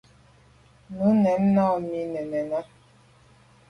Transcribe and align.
Nu 0.95 1.07
mèn 1.21 1.41
nà 1.55 1.65
mi 1.87 1.99
me 2.11 2.21
nène. 2.31 2.59